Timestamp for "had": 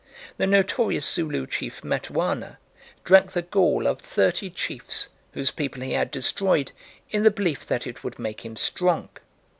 5.93-6.09